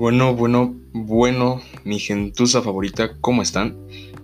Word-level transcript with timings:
Bueno, 0.00 0.34
bueno, 0.34 0.74
bueno, 0.94 1.60
mi 1.84 1.98
gentuza 1.98 2.62
favorita, 2.62 3.18
¿cómo 3.20 3.42
están? 3.42 3.76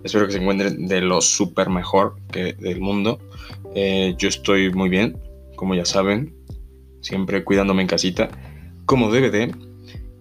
Espero 0.02 0.24
que 0.24 0.32
se 0.32 0.38
encuentren 0.38 0.88
de 0.88 1.02
lo 1.02 1.21
súper 1.21 1.68
mejor 1.68 2.16
que 2.32 2.54
del 2.54 2.80
mundo. 2.80 3.18
Eh, 3.74 4.14
yo 4.16 4.30
estoy 4.30 4.72
muy 4.72 4.88
bien, 4.88 5.18
como 5.54 5.74
ya 5.74 5.84
saben, 5.84 6.34
siempre 7.02 7.44
cuidándome 7.44 7.83
en 7.83 7.88
casita, 7.88 8.30
como 8.87 9.12
de. 9.12 9.54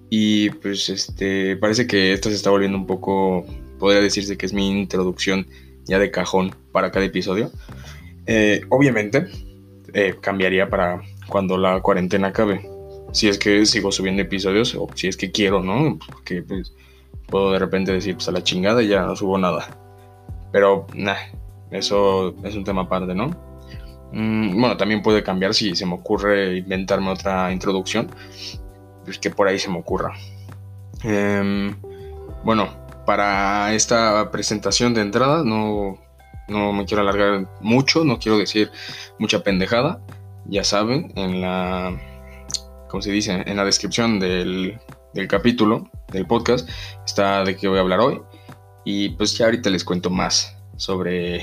Y 0.10 0.50
pues 0.50 0.90
este, 0.90 1.56
parece 1.56 1.88
que 1.88 2.12
esto 2.12 2.28
se 2.28 2.36
está 2.36 2.50
volviendo 2.50 2.78
un 2.78 2.86
poco, 2.86 3.46
podría 3.80 4.02
decirse 4.02 4.36
que 4.36 4.48
es 4.48 4.52
mi 4.52 4.70
introducción 4.70 5.48
ya 5.86 6.00
de 6.00 6.12
cajón 6.12 6.54
para 6.74 6.92
cada 6.92 7.06
episodio. 7.06 7.50
Eh, 8.26 8.60
obviamente, 8.68 9.28
eh, 9.94 10.16
cambiaría 10.20 10.70
para 10.70 11.02
cuando 11.30 11.58
la 11.58 11.80
cuarentena 11.80 12.28
acabe. 12.28 12.75
Si 13.16 13.30
es 13.30 13.40
que 13.40 13.66
sigo 13.66 13.94
subiendo 13.94 14.22
episodios 14.22 14.76
o 14.76 14.90
si 14.94 15.08
es 15.08 15.16
que 15.16 15.32
quiero, 15.32 15.64
¿no? 15.64 15.98
Porque 16.06 16.44
pues 16.44 16.74
puedo 17.28 17.54
de 17.54 17.60
repente 17.60 17.94
decir, 17.94 18.16
pues 18.16 18.28
a 18.28 18.34
la 18.34 18.44
chingada 18.44 18.82
ya 18.82 19.04
no 19.04 19.16
subo 19.16 19.38
nada. 19.38 19.70
Pero, 20.52 20.86
nah, 20.94 21.16
eso 21.72 22.36
es 22.44 22.56
un 22.58 22.66
tema 22.66 22.82
aparte, 22.82 23.16
¿no? 23.16 23.28
Mm, 24.12 24.60
bueno, 24.60 24.76
también 24.76 25.02
puede 25.02 25.24
cambiar 25.24 25.54
si 25.54 25.78
se 25.78 25.86
me 25.86 25.94
ocurre 25.94 26.58
inventarme 26.58 27.10
otra 27.10 27.54
introducción. 27.54 28.12
Pues 29.06 29.18
que 29.18 29.30
por 29.30 29.48
ahí 29.48 29.60
se 29.60 29.70
me 29.70 29.80
ocurra. 29.80 30.12
Em, 31.02 31.74
bueno, 32.44 32.68
para 33.06 33.74
esta 33.74 34.30
presentación 34.30 34.94
de 34.94 35.00
entrada 35.00 35.42
no, 35.46 35.98
no 36.50 36.74
me 36.74 36.84
quiero 36.84 37.02
alargar 37.02 37.48
mucho, 37.62 38.04
no 38.04 38.20
quiero 38.20 38.38
decir 38.38 38.72
mucha 39.20 39.42
pendejada. 39.42 40.02
Ya 40.48 40.66
saben, 40.66 41.14
en 41.16 41.40
la, 41.40 41.98
como 42.96 43.02
se 43.02 43.12
dice, 43.12 43.44
en 43.46 43.58
la 43.58 43.66
descripción 43.66 44.22
del, 44.22 44.80
del 45.14 45.28
capítulo, 45.28 45.92
del 46.14 46.26
podcast, 46.26 46.70
está 47.06 47.44
de 47.44 47.58
qué 47.58 47.68
voy 47.68 47.78
a 47.78 47.82
hablar 47.82 48.00
hoy. 48.00 48.22
Y 48.86 49.10
pues 49.10 49.38
ya 49.38 49.48
ahorita 49.48 49.70
les 49.70 49.84
cuento 49.84 50.10
más 50.10 50.56
sobre 50.78 51.42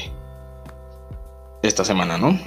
esta 1.62 1.84
semana, 1.84 2.16
¿no? 2.16 2.40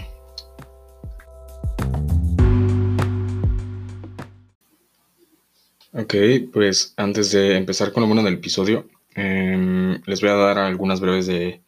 Ok, 5.94 6.16
pues 6.52 6.96
antes 6.98 7.30
de 7.30 7.58
empezar 7.58 7.92
con 7.92 8.02
lo 8.02 8.08
bueno 8.08 8.24
del 8.24 8.34
episodio, 8.34 8.88
em, 9.14 10.02
les 10.08 10.20
voy 10.20 10.32
a 10.32 10.34
dar 10.34 10.58
algunas 10.58 11.00
breves 11.00 11.28
de 11.28 11.62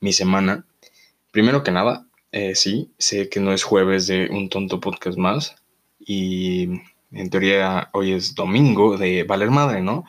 mi 0.00 0.14
semana. 0.14 0.64
Primero 1.32 1.62
que 1.62 1.70
nada, 1.70 2.06
eh, 2.32 2.54
sí, 2.54 2.90
sé 2.96 3.28
que 3.28 3.40
no 3.40 3.52
es 3.52 3.62
jueves 3.62 4.06
de 4.06 4.30
un 4.30 4.48
tonto 4.48 4.80
podcast 4.80 5.18
más 5.18 5.54
y 6.08 6.82
en 7.12 7.30
teoría 7.30 7.90
hoy 7.92 8.12
es 8.12 8.34
domingo 8.34 8.96
de 8.98 9.24
valer 9.24 9.50
madre, 9.50 9.82
¿no? 9.82 10.04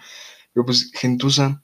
Pero 0.53 0.66
pues, 0.66 0.91
gentuza, 0.95 1.61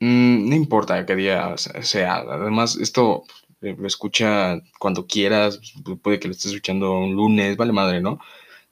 mmm, 0.00 0.48
no 0.48 0.56
importa 0.56 1.06
qué 1.06 1.16
día 1.16 1.56
sea. 1.56 2.16
Además, 2.16 2.76
esto 2.76 3.24
eh, 3.62 3.76
lo 3.78 3.86
escucha 3.86 4.60
cuando 4.80 5.06
quieras, 5.06 5.60
puede 6.02 6.18
que 6.18 6.28
lo 6.28 6.32
estés 6.32 6.52
escuchando 6.52 6.98
un 6.98 7.14
lunes, 7.14 7.56
vale 7.56 7.72
madre, 7.72 8.00
¿no? 8.00 8.18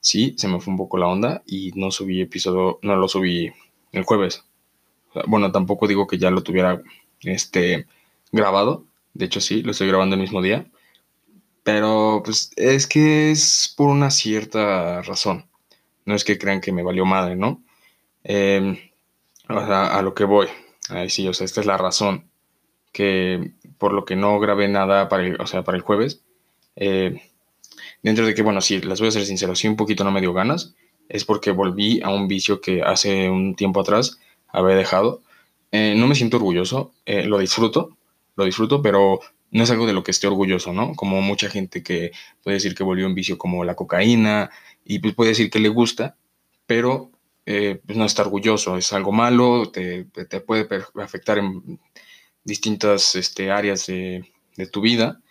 sí, 0.03 0.35
se 0.37 0.47
me 0.49 0.59
fue 0.59 0.71
un 0.73 0.77
poco 0.77 0.97
la 0.97 1.07
onda 1.07 1.43
y 1.47 1.71
no 1.75 1.89
subí 1.89 2.21
episodio, 2.21 2.79
no 2.83 2.95
lo 2.97 3.07
subí 3.07 3.51
el 3.93 4.03
jueves. 4.03 4.43
Bueno, 5.27 5.51
tampoco 5.51 5.87
digo 5.87 6.07
que 6.07 6.17
ya 6.17 6.29
lo 6.29 6.43
tuviera 6.43 6.81
este, 7.21 7.87
grabado. 8.31 8.85
De 9.13 9.25
hecho, 9.25 9.39
sí, 9.39 9.63
lo 9.63 9.71
estoy 9.71 9.87
grabando 9.87 10.15
el 10.15 10.21
mismo 10.21 10.41
día. 10.41 10.65
Pero 11.63 12.21
pues 12.23 12.51
es 12.55 12.87
que 12.87 13.31
es 13.31 13.73
por 13.75 13.89
una 13.89 14.11
cierta 14.11 15.01
razón. 15.01 15.45
No 16.05 16.15
es 16.15 16.23
que 16.23 16.37
crean 16.37 16.61
que 16.61 16.73
me 16.73 16.83
valió 16.83 17.05
madre, 17.05 17.35
¿no? 17.35 17.63
Em, 18.23 18.77
a 19.47 20.01
lo 20.01 20.13
que 20.13 20.25
voy. 20.25 20.47
Ahí 20.89 21.09
sí, 21.09 21.27
o 21.27 21.33
sea, 21.33 21.45
esta 21.45 21.61
es 21.61 21.67
la 21.67 21.77
razón 21.77 22.29
que 22.91 23.53
por 23.77 23.93
lo 23.93 24.05
que 24.05 24.15
no 24.15 24.39
grabé 24.39 24.67
nada 24.67 25.09
para 25.09 25.23
el, 25.25 25.41
o 25.41 25.47
sea, 25.47 25.63
para 25.63 25.77
el 25.77 25.83
jueves. 25.83 26.21
Eh, 26.75 27.21
Dentro 28.03 28.25
de 28.25 28.35
que, 28.35 28.41
bueno, 28.41 28.61
sí, 28.61 28.81
las 28.81 28.99
voy 28.99 29.07
a 29.07 29.11
ser 29.11 29.25
sincero, 29.25 29.55
sí 29.55 29.67
un 29.67 29.77
poquito 29.77 30.03
no 30.03 30.11
me 30.11 30.19
dio 30.21 30.33
ganas, 30.33 30.75
es 31.07 31.23
porque 31.23 31.51
volví 31.51 32.01
a 32.01 32.09
un 32.09 32.27
vicio 32.27 32.59
que 32.61 32.81
hace 32.81 33.29
un 33.29 33.55
tiempo 33.55 33.79
atrás 33.79 34.19
había 34.49 34.75
dejado. 34.75 35.21
Eh, 35.71 35.95
no 35.95 36.07
me 36.07 36.15
siento 36.15 36.37
orgulloso, 36.37 36.93
eh, 37.05 37.25
lo 37.25 37.39
disfruto, 37.39 37.97
lo 38.35 38.45
disfruto, 38.45 38.81
pero 38.81 39.21
no 39.53 39.63
es 39.63 39.71
algo 39.71 39.85
de 39.85 39.93
lo 39.93 40.03
que 40.03 40.11
esté 40.11 40.25
orgulloso, 40.27 40.73
¿no? 40.73 40.95
Como 40.95 41.21
mucha 41.21 41.47
gente 41.47 41.83
que 41.83 42.11
puede 42.43 42.55
decir 42.55 42.73
que 42.73 42.83
volvió 42.83 43.05
un 43.05 43.13
vicio 43.13 43.37
como 43.37 43.63
la 43.63 43.75
cocaína 43.75 44.49
y 44.83 44.99
pues 44.99 45.13
puede 45.13 45.29
decir 45.29 45.51
que 45.51 45.59
le 45.59 45.69
gusta, 45.69 46.17
pero 46.65 47.11
eh, 47.45 47.79
pues 47.85 47.97
no 47.97 48.05
está 48.05 48.23
orgulloso, 48.23 48.77
es 48.77 48.91
algo 48.93 49.11
malo, 49.11 49.69
te, 49.69 50.05
te 50.05 50.41
puede 50.41 50.67
afectar 50.95 51.37
en 51.37 51.79
distintas 52.43 53.15
este, 53.15 53.51
áreas 53.51 53.85
de, 53.85 54.25
tu 54.71 54.81
vida 54.81 55.21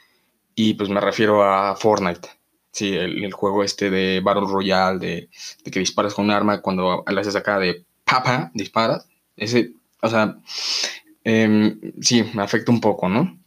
y 0.54 0.74
pues 0.74 0.88
me 0.88 1.00
refiero 1.00 1.42
a 1.42 1.74
Fortnite. 1.74 2.28
Sí, 2.70 2.94
el, 2.94 3.32
juego 3.32 3.64
este 3.64 3.90
de 3.90 4.20
Battle 4.20 4.46
Royale, 4.46 4.98
de, 4.98 5.28
que 5.70 5.80
disparas 5.80 6.14
con 6.14 6.26
un 6.26 6.30
arma 6.30 6.62
cuando 6.62 7.04
le 7.06 7.20
haces 7.20 7.36
acá 7.36 7.58
de 7.58 7.84
papa, 8.04 8.50
disparas. 8.54 9.06
Ese, 9.36 9.72
o 10.00 10.08
sea, 10.08 10.38
em, 11.24 11.78
sí, 12.00 12.24
me 12.34 12.42
afecta 12.42 12.72
un 12.72 12.80
poco, 12.80 13.08
¿no? 13.08 13.41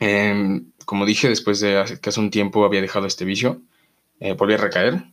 Em, 0.00 0.72
como 0.84 1.06
dije, 1.06 1.28
después 1.28 1.60
de 1.60 1.98
que 2.00 2.10
hace 2.10 2.20
un 2.20 2.30
tiempo 2.30 2.64
había 2.64 2.80
dejado 2.80 3.06
este 3.06 3.24
vicio, 3.24 3.62
eh, 4.20 4.32
volví 4.32 4.54
a 4.54 4.58
recaer, 4.58 5.04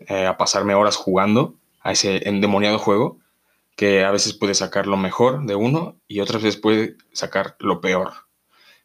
eh, 0.00 0.26
a 0.26 0.36
pasarme 0.36 0.74
horas 0.74 0.96
jugando 0.96 1.54
a 1.80 1.92
ese 1.92 2.28
endemoniado 2.28 2.78
juego, 2.78 3.18
que 3.76 4.04
a 4.04 4.10
veces 4.10 4.34
puede 4.34 4.54
sacar 4.54 4.86
lo 4.86 4.96
mejor 4.96 5.46
de 5.46 5.54
uno 5.54 5.96
y 6.08 6.20
otras 6.20 6.42
veces 6.42 6.60
puede 6.60 6.96
sacar 7.12 7.56
lo 7.58 7.80
peor. 7.80 8.12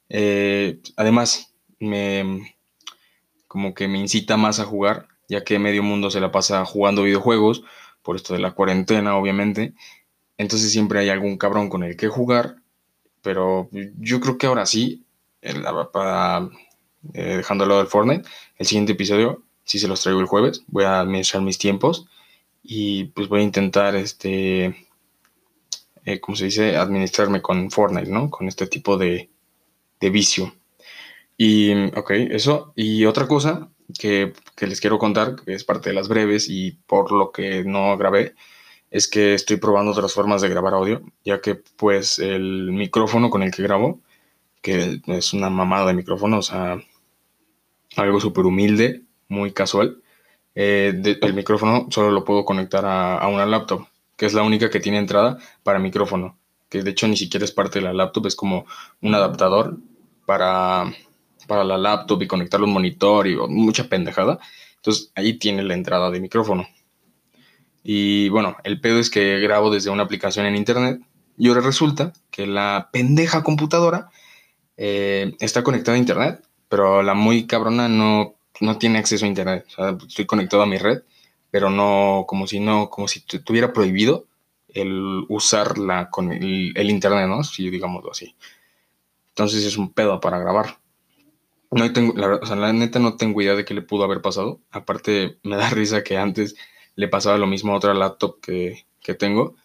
Eh, 0.10 0.80
además, 0.96 1.54
me 1.80 2.56
como 3.48 3.74
que 3.74 3.88
me 3.88 3.98
incita 4.00 4.38
más 4.38 4.60
a 4.60 4.66
jugar, 4.66 5.08
ya 5.30 5.44
que 5.44 5.60
medio 5.60 5.84
mundo 5.84 6.12
se 6.12 6.20
la 6.20 6.32
pasa 6.32 6.66
jugando 6.66 7.04
videojuegos, 7.04 7.64
por 8.04 8.16
esto 8.16 8.34
de 8.34 8.40
la 8.40 8.52
cuarentena, 8.52 9.18
obviamente. 9.18 9.74
Entonces 10.38 10.72
siempre 10.72 11.00
hay 11.00 11.10
algún 11.10 11.38
cabrón 11.38 11.70
con 11.70 11.84
el 11.84 11.98
que 11.98 12.08
jugar, 12.08 12.58
pero 13.22 13.70
yo 13.72 14.20
creo 14.22 14.38
que 14.38 14.48
ahora 14.48 14.66
sí, 14.66 15.07
para, 15.92 16.50
eh, 17.14 17.38
dejándolo 17.38 17.78
del 17.78 17.88
Fortnite, 17.88 18.28
el 18.58 18.66
siguiente 18.66 18.94
episodio, 18.94 19.44
si 19.64 19.80
se 19.80 19.88
los 19.88 20.02
traigo 20.02 20.20
el 20.20 20.28
jueves, 20.28 20.64
voy 20.68 20.86
a 20.86 21.00
administrar 21.00 21.44
mis 21.44 21.58
tiempos 21.58 22.08
y 22.64 23.06
pues 23.06 23.28
voy 23.28 23.42
a 23.42 23.44
intentar, 23.44 23.96
este, 23.96 24.88
eh, 26.06 26.20
¿cómo 26.22 26.36
se 26.36 26.46
dice?, 26.46 26.78
administrarme 26.78 27.42
con 27.42 27.72
Fortnite, 27.72 28.10
¿no? 28.10 28.30
Con 28.30 28.48
este 28.48 28.68
tipo 28.68 28.98
de, 28.98 29.30
de 30.00 30.10
vicio. 30.10 30.54
Y, 31.38 31.74
ok, 31.96 32.12
eso. 32.32 32.74
Y 32.76 33.06
otra 33.06 33.28
cosa 33.28 33.70
que, 34.00 34.34
les 34.60 34.82
quiero 34.82 35.00
contar, 35.00 35.36
que 35.36 35.54
es 35.54 35.64
parte 35.64 35.90
de 35.90 35.96
las 35.96 36.08
breves 36.08 36.50
y 36.50 36.72
por 36.88 37.12
lo 37.12 37.32
que 37.32 37.64
no 37.64 37.96
grabé, 37.98 38.36
es 38.92 39.08
que 39.08 39.34
estoy 39.34 39.58
probando 39.58 39.92
otras 39.92 40.14
formas 40.14 40.42
de 40.42 40.50
grabar 40.50 40.74
audio, 40.74 41.02
ya 41.24 41.42
que 41.42 41.56
pues 41.56 42.20
el 42.20 42.72
micrófono 42.72 43.30
con 43.30 43.44
el 43.44 43.52
que 43.52 43.64
grabo, 43.64 44.02
que 44.68 45.02
es 45.08 45.34
una 45.34 45.50
mamada 45.50 45.88
de 45.88 45.94
micrófono, 45.94 46.40
o 46.40 46.42
sea, 46.42 46.78
algo 47.96 48.20
súper 48.20 48.46
humilde, 48.46 49.04
muy 49.30 49.52
casual, 49.52 50.02
eh, 50.56 51.18
el 51.22 51.34
micrófono 51.34 51.88
solo 51.90 52.12
lo 52.12 52.26
puedo 52.26 52.44
conectar 52.44 52.86
a, 52.86 53.18
a 53.18 53.28
una 53.28 53.46
laptop, 53.46 53.88
que 54.16 54.26
es 54.26 54.34
la 54.34 54.44
única 54.44 54.70
que 54.70 54.80
tiene 54.80 54.98
entrada 54.98 55.38
para 55.64 55.80
micrófono, 55.80 56.38
que 56.70 56.84
de 56.84 56.92
hecho 56.92 57.08
ni 57.08 57.16
siquiera 57.16 57.46
es 57.46 57.52
parte 57.52 57.80
de 57.80 57.86
la 57.86 57.94
laptop, 57.94 58.26
es 58.26 58.36
como 58.36 58.66
un 59.02 59.16
adaptador 59.16 59.78
para 60.26 60.92
para 61.48 61.64
la 61.64 61.78
laptop 61.78 62.22
y 62.22 62.28
conectarle 62.28 62.68
un 62.68 62.74
monitor 62.74 63.26
y 63.26 63.36
mucha 63.36 63.88
pendejada. 63.88 64.40
Entonces 64.76 65.12
ahí 65.16 65.40
tiene 65.40 65.64
la 65.64 65.74
entrada 65.74 66.12
de 66.12 66.20
micrófono. 66.20 66.68
Y 67.84 68.30
bueno, 68.30 68.58
el 68.64 68.80
pedo 68.82 69.00
es 69.00 69.10
que 69.10 69.40
grabo 69.40 69.72
desde 69.72 69.90
una 69.90 70.04
aplicación 70.04 70.46
en 70.46 70.58
internet 70.58 71.02
y 71.38 71.48
ahora 71.48 71.62
resulta 71.62 72.14
que 72.32 72.46
la 72.46 72.90
pendeja 72.92 73.44
computadora 73.44 74.10
eh, 74.78 75.36
está 75.40 75.64
conectada 75.64 75.96
a 75.96 76.00
internet, 76.00 76.44
pero 76.70 77.02
la 77.04 77.14
muy 77.14 77.48
cabrona 77.48 77.90
no, 77.90 78.36
no 78.62 78.78
tiene 78.78 79.00
acceso 79.00 79.26
a 79.26 79.28
internet. 79.28 79.66
O 79.78 79.98
estoy 80.08 80.26
conectado 80.26 80.64
a 80.64 80.68
mi 80.68 80.78
red, 80.78 81.02
pero 81.52 81.70
no, 81.70 82.26
como 82.28 82.48
si 82.48 82.60
no, 82.60 82.90
como 82.90 83.08
si 83.08 83.22
tuviera 83.22 83.74
prohibido 83.74 84.26
el 84.70 85.26
usarla 85.30 86.10
con 86.10 86.32
el, 86.32 86.74
el 86.76 86.90
internet, 86.90 87.28
¿no? 87.28 87.44
Si 87.44 87.70
digámoslo 87.70 88.12
así. 88.12 88.36
Entonces 89.30 89.66
es 89.66 89.78
un 89.78 89.94
pedo 89.94 90.20
para 90.20 90.40
grabar. 90.40 90.78
No 91.72 91.92
tengo, 91.92 92.14
la, 92.16 92.36
o 92.36 92.46
sea, 92.46 92.56
la 92.56 92.72
neta 92.74 93.00
no 93.00 93.18
tengo 93.18 93.42
idea 93.42 93.56
de 93.56 93.66
qué 93.66 93.74
le 93.74 93.82
pudo 93.82 94.04
haber 94.04 94.22
pasado. 94.22 94.62
Aparte, 94.72 95.38
me 95.44 95.58
da 95.58 95.70
risa 95.70 96.04
que 96.04 96.18
antes 96.18 96.56
le 96.96 97.08
pasaba 97.08 97.38
lo 97.38 97.48
mismo 97.48 97.74
a 97.74 97.78
otra 97.78 97.94
laptop 97.94 98.40
que, 98.42 98.86
que 99.02 99.14
tengo, 99.14 99.56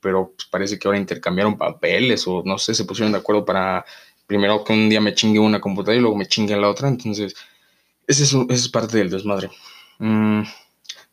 pero 0.00 0.32
pues, 0.36 0.48
parece 0.48 0.78
que 0.78 0.88
ahora 0.88 0.98
intercambiaron 0.98 1.56
papeles 1.56 2.26
o 2.26 2.42
no 2.44 2.58
sé, 2.58 2.74
se 2.74 2.84
pusieron 2.84 3.12
de 3.12 3.18
acuerdo 3.18 3.44
para 3.44 3.84
primero 4.26 4.64
que 4.64 4.72
un 4.72 4.88
día 4.88 5.00
me 5.00 5.14
chingue 5.14 5.38
una 5.38 5.60
computadora 5.60 5.98
y 5.98 6.00
luego 6.00 6.16
me 6.16 6.26
chingue 6.26 6.56
la 6.56 6.68
otra. 6.68 6.88
Entonces, 6.88 7.34
ese 8.06 8.24
es, 8.24 8.34
es 8.48 8.68
parte 8.68 8.98
del 8.98 9.10
desmadre. 9.10 9.50
Mm, 9.98 10.42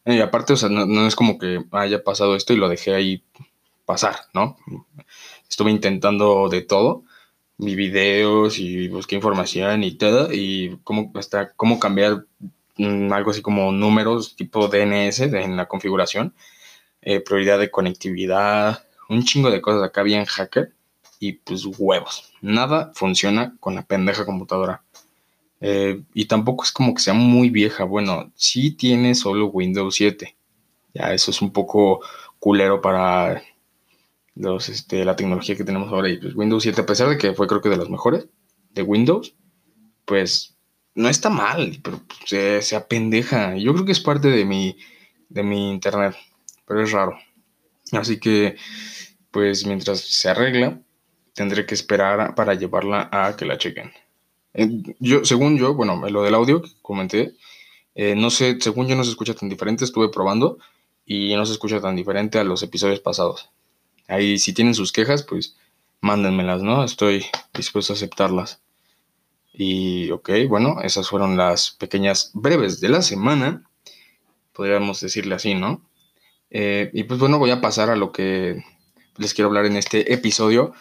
y 0.05 0.19
aparte, 0.21 0.53
o 0.53 0.57
sea, 0.57 0.69
no, 0.69 0.85
no, 0.85 1.07
es 1.07 1.15
como 1.15 1.37
que 1.37 1.63
haya 1.71 2.03
pasado 2.03 2.35
esto 2.35 2.53
y 2.53 2.57
lo 2.57 2.69
dejé 2.69 2.95
ahí 2.95 3.23
pasar, 3.85 4.15
¿no? 4.33 4.57
Estuve 5.49 5.71
intentando 5.71 6.49
de 6.49 6.61
todo, 6.61 7.03
vi 7.57 7.75
videos 7.75 8.59
y 8.59 8.87
busqué 8.87 9.15
información 9.15 9.83
y 9.83 9.91
todo, 9.93 10.31
y 10.31 10.79
cómo, 10.83 11.11
hasta 11.15 11.51
cómo 11.53 11.79
cambiar 11.79 12.25
mm, 12.77 13.11
algo 13.11 13.31
así 13.31 13.41
como 13.41 13.71
números 13.71 14.35
tipo 14.35 14.67
DNS 14.67 15.19
en 15.21 15.57
la 15.57 15.67
configuración, 15.67 16.33
eh, 17.01 17.19
prioridad 17.19 17.59
de 17.59 17.71
conectividad, 17.71 18.83
un 19.09 19.23
chingo 19.23 19.51
de 19.51 19.61
cosas 19.61 19.83
acá 19.83 20.03
bien 20.03 20.25
hacker, 20.25 20.73
y 21.19 21.33
pues 21.33 21.65
huevos. 21.65 22.31
Nada 22.41 22.91
funciona 22.95 23.55
con 23.59 23.75
la 23.75 23.85
pendeja 23.85 24.25
computadora. 24.25 24.83
Eh, 25.61 26.01
y 26.13 26.25
tampoco 26.25 26.63
es 26.63 26.71
como 26.71 26.93
que 26.93 27.01
sea 27.01 27.13
muy 27.13 27.49
vieja. 27.49 27.83
Bueno, 27.83 28.31
sí 28.35 28.71
tiene 28.71 29.15
solo 29.15 29.47
Windows 29.47 29.95
7. 29.95 30.35
Ya 30.93 31.13
eso 31.13 31.31
es 31.31 31.41
un 31.41 31.51
poco 31.51 32.01
culero 32.39 32.81
para 32.81 33.43
los, 34.35 34.69
este, 34.69 35.03
la 35.05 35.15
tecnología 35.15 35.55
que 35.55 35.65
tenemos 35.65 35.91
ahora. 35.91 36.09
Y 36.09 36.17
pues 36.17 36.35
Windows 36.35 36.63
7, 36.63 36.81
a 36.81 36.85
pesar 36.85 37.09
de 37.09 37.17
que 37.17 37.33
fue 37.33 37.47
creo 37.47 37.61
que 37.61 37.69
de 37.69 37.77
los 37.77 37.89
mejores 37.89 38.27
de 38.71 38.81
Windows, 38.81 39.35
pues 40.05 40.55
no 40.95 41.09
está 41.09 41.29
mal, 41.29 41.79
pero 41.83 42.01
se, 42.25 42.61
se 42.61 42.75
apendeja. 42.75 43.55
Yo 43.57 43.73
creo 43.73 43.85
que 43.85 43.91
es 43.91 43.99
parte 43.99 44.29
de 44.29 44.45
mi, 44.45 44.77
de 45.27 45.43
mi 45.43 45.69
internet, 45.71 46.15
pero 46.65 46.81
es 46.83 46.91
raro. 46.91 47.17
Así 47.91 48.19
que, 48.19 48.55
pues 49.31 49.65
mientras 49.65 49.99
se 50.01 50.29
arregla, 50.29 50.79
tendré 51.39 51.65
que 51.65 51.73
esperar 51.73 52.35
para 52.35 52.53
llevarla 52.53 53.07
a 53.13 53.37
que 53.37 53.45
la 53.45 53.57
chequen. 53.57 53.93
Yo, 54.99 55.23
según 55.23 55.57
yo, 55.57 55.73
bueno, 55.73 55.95
lo 56.09 56.21
del 56.21 56.35
audio 56.35 56.61
comenté, 56.81 57.33
eh, 57.95 58.13
no 58.13 58.29
sé, 58.29 58.57
según 58.59 58.89
yo 58.89 58.97
no 58.97 59.05
se 59.05 59.11
escucha 59.11 59.33
tan 59.33 59.47
diferente, 59.47 59.85
estuve 59.85 60.09
probando 60.09 60.57
y 61.05 61.33
no 61.37 61.45
se 61.45 61.53
escucha 61.53 61.79
tan 61.79 61.95
diferente 61.95 62.39
a 62.39 62.43
los 62.43 62.61
episodios 62.61 62.99
pasados. 62.99 63.51
Ahí 64.09 64.37
si 64.37 64.51
tienen 64.51 64.73
sus 64.73 64.91
quejas, 64.91 65.23
pues 65.23 65.55
mándenmelas, 66.01 66.61
¿no? 66.61 66.83
Estoy 66.83 67.25
dispuesto 67.53 67.93
a 67.93 67.95
aceptarlas. 67.95 68.59
Y 69.53 70.11
ok, 70.11 70.31
bueno, 70.49 70.81
esas 70.83 71.07
fueron 71.07 71.37
las 71.37 71.71
pequeñas 71.71 72.31
breves 72.33 72.81
de 72.81 72.89
la 72.89 73.01
semana, 73.01 73.63
podríamos 74.51 74.99
decirle 74.99 75.35
así, 75.35 75.55
¿no? 75.55 75.81
Eh, 76.49 76.91
y 76.93 77.03
pues 77.05 77.17
bueno, 77.17 77.39
voy 77.39 77.51
a 77.51 77.61
pasar 77.61 77.89
a 77.89 77.95
lo 77.95 78.11
que 78.11 78.61
les 79.15 79.33
quiero 79.33 79.47
hablar 79.47 79.67
en 79.67 79.77
este 79.77 80.13
episodio, 80.13 80.73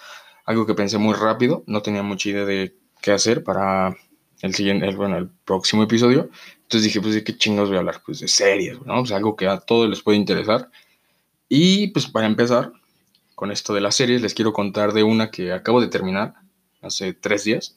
algo 0.49 0.65
que 0.65 0.75
pensé 0.75 0.97
muy 0.97 1.13
rápido, 1.13 1.63
no 1.67 1.83
tenía 1.83 2.03
mucha 2.03 2.31
idea 2.31 2.47
de 2.47 2.75
qué 3.03 3.13
hacer 3.13 3.45
para 3.45 3.95
el 4.41 4.55
siguiente, 4.55 4.89
el, 4.89 4.97
bueno, 4.97 5.19
el 5.19 5.29
próximo 5.29 5.83
episodio. 5.83 6.31
Entonces 6.63 6.85
dije, 6.85 7.03
pues 7.03 7.13
de 7.13 7.23
qué 7.23 7.37
chingos 7.37 7.69
voy 7.69 7.77
a 7.77 7.81
hablar, 7.81 8.01
pues 8.03 8.21
de 8.21 8.29
series, 8.29 8.81
¿no? 8.81 9.01
Pues 9.01 9.13
algo 9.13 9.37
que 9.37 9.47
a 9.47 9.61
todos 9.61 9.91
les 9.91 10.01
puede 10.01 10.17
interesar. 10.17 10.71
Y 11.51 11.89
pues 11.89 12.07
para 12.07 12.27
empezar 12.27 12.73
con 13.35 13.53
esto 13.53 13.75
de 13.75 13.83
las 13.83 13.95
series, 13.97 14.23
les 14.23 14.33
quiero 14.33 14.55
contar 14.55 14.95
de 14.95 15.03
una 15.03 15.31
que 15.31 15.53
acabo 15.53 15.83
de 15.83 15.89
terminar 15.89 16.37
hace 16.81 17.13
tres 17.13 17.45
días. 17.45 17.77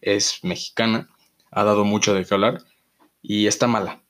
Es 0.00 0.40
mexicana, 0.42 1.08
ha 1.52 1.62
dado 1.62 1.84
mucho 1.84 2.14
de 2.14 2.24
qué 2.24 2.34
hablar 2.34 2.64
y 3.22 3.46
está 3.46 3.68
mala. 3.68 4.02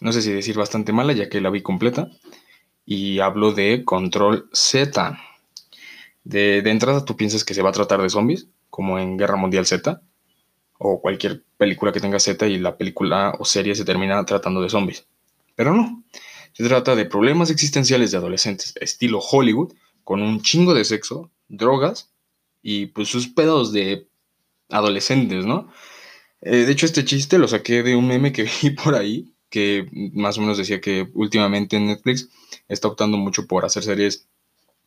No 0.00 0.12
sé 0.12 0.22
si 0.22 0.30
decir 0.30 0.56
bastante 0.56 0.92
mala, 0.92 1.12
ya 1.12 1.28
que 1.28 1.40
la 1.40 1.50
vi 1.50 1.62
completa. 1.62 2.12
Y 2.86 3.18
hablo 3.18 3.50
de 3.50 3.82
Control 3.84 4.48
Z. 4.52 5.18
De, 6.24 6.62
de 6.62 6.70
entrada, 6.70 7.04
tú 7.04 7.16
piensas 7.16 7.44
que 7.44 7.54
se 7.54 7.62
va 7.62 7.70
a 7.70 7.72
tratar 7.72 8.02
de 8.02 8.10
zombies, 8.10 8.48
como 8.70 8.98
en 8.98 9.16
Guerra 9.16 9.36
Mundial 9.36 9.66
Z, 9.66 10.02
o 10.78 11.00
cualquier 11.00 11.44
película 11.56 11.92
que 11.92 12.00
tenga 12.00 12.18
Z 12.18 12.46
y 12.46 12.58
la 12.58 12.76
película 12.76 13.34
o 13.38 13.44
serie 13.44 13.74
se 13.74 13.84
termina 13.84 14.24
tratando 14.24 14.60
de 14.60 14.70
zombies. 14.70 15.06
Pero 15.54 15.74
no, 15.74 16.02
se 16.52 16.64
trata 16.64 16.94
de 16.94 17.04
problemas 17.04 17.50
existenciales 17.50 18.10
de 18.10 18.18
adolescentes, 18.18 18.74
estilo 18.80 19.20
Hollywood, 19.20 19.72
con 20.02 20.22
un 20.22 20.42
chingo 20.42 20.74
de 20.74 20.84
sexo, 20.84 21.30
drogas 21.48 22.10
y 22.62 22.86
pues 22.86 23.08
sus 23.08 23.28
pedos 23.28 23.72
de 23.72 24.08
adolescentes, 24.70 25.44
¿no? 25.46 25.68
Eh, 26.40 26.64
de 26.64 26.72
hecho, 26.72 26.86
este 26.86 27.04
chiste 27.04 27.38
lo 27.38 27.48
saqué 27.48 27.82
de 27.82 27.96
un 27.96 28.06
meme 28.06 28.32
que 28.32 28.48
vi 28.62 28.70
por 28.70 28.94
ahí, 28.94 29.32
que 29.48 29.88
más 30.14 30.36
o 30.38 30.42
menos 30.42 30.58
decía 30.58 30.80
que 30.80 31.08
últimamente 31.14 31.76
en 31.76 31.86
Netflix 31.86 32.28
está 32.68 32.88
optando 32.88 33.16
mucho 33.16 33.46
por 33.46 33.64
hacer 33.64 33.82
series 33.82 34.26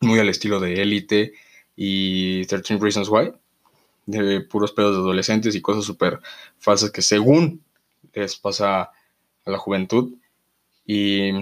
muy 0.00 0.18
al 0.18 0.28
estilo 0.28 0.60
de 0.60 0.82
Elite 0.82 1.32
y 1.76 2.44
13 2.46 2.78
Reasons 2.78 3.08
Why, 3.08 3.32
de 4.06 4.40
puros 4.40 4.72
pedos 4.72 4.94
de 4.96 5.02
adolescentes 5.02 5.54
y 5.54 5.60
cosas 5.60 5.84
súper 5.84 6.20
falsas 6.58 6.90
que 6.90 7.02
según 7.02 7.62
les 8.14 8.36
pasa 8.36 8.82
a 8.82 8.92
la 9.50 9.58
juventud 9.58 10.14
y 10.86 11.32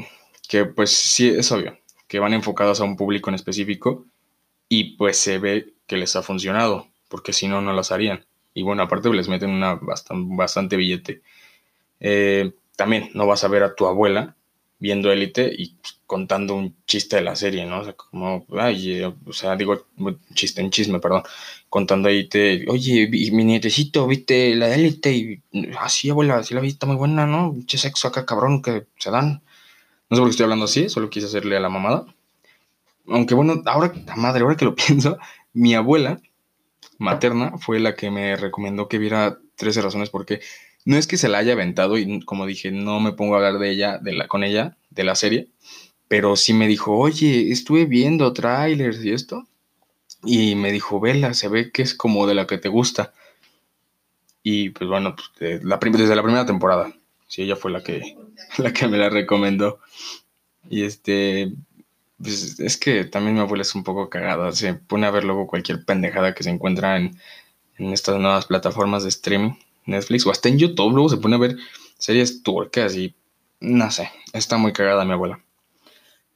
que 0.49 0.65
pues 0.65 0.91
sí 0.91 1.29
es 1.29 1.51
obvio 1.53 1.79
que 2.09 2.19
van 2.19 2.35
enfocadas 2.35 2.81
a 2.81 2.85
un 2.85 2.97
público 2.97 3.31
en 3.31 3.35
específico 3.35 4.05
y 4.69 4.97
pues 4.97 5.17
se 5.17 5.39
ve 5.39 5.75
que 5.87 5.97
les 5.97 6.17
ha 6.17 6.23
funcionado 6.23 6.89
porque 7.09 7.33
si 7.33 7.49
no 7.49 7.61
no 7.61 7.73
las 7.73 7.93
harían. 7.93 8.25
Y 8.55 8.63
bueno 8.63 8.83
aparte 8.83 9.13
les 9.13 9.29
meten 9.29 9.51
una 9.51 9.75
bastante, 9.75 10.35
bastante 10.37 10.77
billete. 10.77 11.23
Eh, 12.01 12.53
también 12.77 13.11
no 13.15 13.27
vas 13.27 13.45
a 13.45 13.49
ver 13.49 13.63
a 13.63 13.75
tu 13.75 13.87
abuela 13.87 14.37
viendo 14.79 15.11
élite 15.11 15.53
y 15.57 15.76
contando 16.07 16.55
un 16.55 16.77
chiste 16.87 17.17
de 17.17 17.23
la 17.23 17.37
serie, 17.37 17.67
¿no? 17.67 17.81
O 17.81 17.85
sea, 17.85 17.95
como, 17.95 18.47
ay, 18.59 18.95
eh, 19.03 19.15
o 19.27 19.33
sea, 19.33 19.57
digo, 19.57 19.87
chiste, 20.35 20.63
un 20.63 20.71
chisme, 20.71 21.01
perdón, 21.01 21.23
contando 21.69 22.09
ahí, 22.09 22.29
te, 22.29 22.65
oye, 22.69 23.09
mi 23.09 23.45
nietecito, 23.45 24.07
viste 24.07 24.55
la 24.55 24.75
élite 24.75 25.13
y, 25.13 25.43
así, 25.81 26.09
ah, 26.09 26.13
abuela, 26.13 26.43
sí 26.43 26.55
la 26.55 26.61
vi, 26.61 26.69
está 26.69 26.87
muy 26.87 26.97
buena, 26.97 27.27
¿no? 27.27 27.53
Mucho 27.53 27.79
sexo 27.79 28.09
acá, 28.09 28.25
cabrón, 28.27 28.63
que 28.63 28.87
se 28.99 29.11
dan. 29.11 29.43
No 30.09 30.17
sé 30.17 30.21
por 30.21 30.29
qué 30.29 30.31
estoy 30.31 30.45
hablando 30.45 30.67
así, 30.67 30.89
solo 30.89 31.11
quise 31.11 31.27
hacerle 31.27 31.57
a 31.57 31.61
la 31.61 31.69
mamada. 31.69 32.07
Aunque 33.09 33.35
bueno, 33.35 33.63
ahora, 33.67 33.93
madre, 34.17 34.43
ahora 34.43 34.57
que 34.57 34.65
lo 34.65 34.75
pienso, 34.77 35.19
mi 35.53 35.75
abuela 35.75 36.21
materna 36.99 37.59
fue 37.59 37.81
la 37.81 37.95
que 37.95 38.11
me 38.11 38.37
recomendó 38.37 38.89
que 38.89 38.99
viera 38.99 39.39
13 39.57 39.83
razones 39.83 40.11
porque 40.11 40.41
no 40.85 40.97
es 40.97 41.07
que 41.07 41.19
se 41.19 41.29
la 41.29 41.39
haya 41.39 41.53
aventado 41.53 41.99
y 41.99 42.21
como 42.25 42.47
dije, 42.47 42.71
no 42.71 43.01
me 43.01 43.13
pongo 43.13 43.35
a 43.35 43.39
hablar 43.39 43.59
de 43.59 43.71
ella, 43.71 43.99
de 43.99 44.15
la, 44.15 44.29
con 44.29 44.45
ella, 44.45 44.77
de 44.91 45.05
la 45.05 45.17
serie, 45.17 45.49
pero 46.09 46.37
sí 46.37 46.53
me 46.53 46.69
dijo, 46.69 46.97
oye, 46.97 47.51
estuve 47.51 47.85
viendo 47.87 48.33
trailers 48.33 49.05
y 49.05 49.13
esto. 49.13 49.47
Y 50.25 50.55
me 50.55 50.73
dijo, 50.73 51.01
vela, 51.01 51.35
se 51.35 51.49
ve 51.49 51.71
que 51.71 51.83
es 51.83 51.95
como 51.95 52.27
de 52.27 52.35
la 52.35 52.47
que 52.47 52.59
te 52.59 52.69
gusta. 52.69 53.13
Y 54.43 54.71
pues 54.71 54.89
bueno, 54.89 55.17
pues, 55.17 55.31
desde 55.39 55.65
la 56.15 56.23
primera 56.23 56.47
temporada. 56.47 56.93
Sí, 57.29 57.43
ella 57.43 57.57
fue 57.57 57.71
la 57.71 57.83
que, 57.83 58.17
la 58.59 58.73
que 58.73 58.87
me 58.87 58.99
la 58.99 59.09
recomendó. 59.09 59.81
Y 60.69 60.85
este, 60.85 61.53
pues 62.23 62.61
es 62.61 62.77
que 62.77 63.05
también 63.05 63.35
mi 63.35 63.41
abuela 63.41 63.63
es 63.63 63.75
un 63.75 63.85
poco 63.85 64.09
cagada. 64.09 64.53
Se 64.53 64.75
pone 64.75 65.07
a 65.07 65.11
ver 65.11 65.25
luego 65.25 65.47
cualquier 65.47 65.85
pendejada 65.85 66.35
que 66.35 66.45
se 66.45 66.51
encuentra 66.51 66.97
en, 66.97 67.19
en 67.79 67.93
estas 67.93 68.19
nuevas 68.19 68.47
plataformas 68.47 69.03
de 69.03 69.09
streaming, 69.11 69.53
Netflix 69.85 70.27
o 70.27 70.31
hasta 70.31 70.49
en 70.49 70.59
YouTube. 70.59 70.93
Luego 70.93 71.09
se 71.09 71.19
pone 71.19 71.37
a 71.37 71.41
ver 71.41 71.57
series 71.99 72.43
turcas 72.43 72.95
y 72.95 73.15
no 73.61 73.91
sé, 73.91 74.11
está 74.33 74.57
muy 74.57 74.73
cagada 74.73 75.05
mi 75.05 75.13
abuela. 75.13 75.41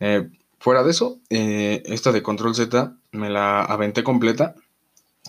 Eh, 0.00 0.28
fuera 0.59 0.83
de 0.83 0.90
eso, 0.90 1.21
eh, 1.30 1.83
esta 1.87 2.12
de 2.12 2.23
Control 2.23 2.54
Z 2.54 2.97
me 3.12 3.30
la 3.30 3.62
aventé 3.62 4.02
completa. 4.02 4.54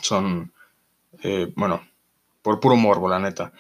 Son, 0.02 0.52
eh, 1.24 1.52
bueno, 1.56 1.88
por 2.42 2.60
puro 2.60 2.76
morbo, 2.76 3.10
la 3.10 3.20
neta. 3.20 3.54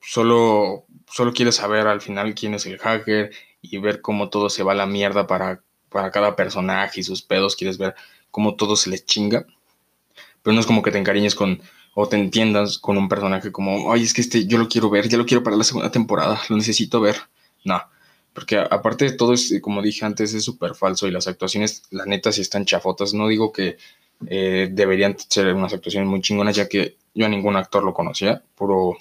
solo, 0.00 0.84
solo 1.10 1.32
quieres 1.32 1.56
saber 1.56 1.86
al 1.86 2.00
final 2.00 2.34
quién 2.34 2.54
es 2.54 2.66
el 2.66 2.78
hacker 2.78 3.32
y 3.60 3.78
ver 3.78 4.00
cómo 4.00 4.28
todo 4.30 4.50
se 4.50 4.62
va 4.62 4.72
a 4.72 4.76
la 4.76 4.86
mierda 4.86 5.26
para, 5.26 5.62
para 5.90 6.10
cada 6.10 6.36
personaje 6.36 7.00
y 7.00 7.02
sus 7.02 7.22
pedos. 7.22 7.56
Quieres 7.56 7.78
ver 7.78 7.94
cómo 8.30 8.54
todo 8.56 8.76
se 8.76 8.90
les 8.90 9.04
chinga. 9.04 9.46
Pero 10.42 10.54
no 10.54 10.60
es 10.60 10.66
como 10.66 10.82
que 10.82 10.92
te 10.92 10.98
encariñes 10.98 11.34
con 11.34 11.60
o 11.94 12.08
te 12.08 12.16
entiendas 12.16 12.78
con 12.78 12.98
un 12.98 13.08
personaje 13.08 13.50
como, 13.50 13.90
ay, 13.92 14.02
es 14.02 14.12
que 14.12 14.20
este 14.20 14.46
yo 14.46 14.58
lo 14.58 14.68
quiero 14.68 14.90
ver, 14.90 15.08
ya 15.08 15.16
lo 15.16 15.24
quiero 15.24 15.42
para 15.42 15.56
la 15.56 15.64
segunda 15.64 15.90
temporada, 15.90 16.40
lo 16.50 16.56
necesito 16.56 17.00
ver. 17.00 17.16
No, 17.64 17.82
porque 18.36 18.58
aparte 18.58 19.06
de 19.06 19.12
todo, 19.12 19.32
es, 19.32 19.50
como 19.62 19.80
dije 19.80 20.04
antes, 20.04 20.34
es 20.34 20.44
súper 20.44 20.74
falso 20.74 21.08
y 21.08 21.10
las 21.10 21.26
actuaciones, 21.26 21.84
la 21.90 22.04
neta, 22.04 22.30
sí 22.32 22.42
están 22.42 22.66
chafotas. 22.66 23.14
No 23.14 23.28
digo 23.28 23.50
que 23.50 23.78
eh, 24.26 24.68
deberían 24.70 25.16
ser 25.18 25.54
unas 25.54 25.72
actuaciones 25.72 26.06
muy 26.06 26.20
chingonas, 26.20 26.54
ya 26.54 26.68
que 26.68 26.98
yo 27.14 27.24
a 27.24 27.30
ningún 27.30 27.56
actor 27.56 27.82
lo 27.82 27.94
conocía, 27.94 28.42
puro, 28.54 28.98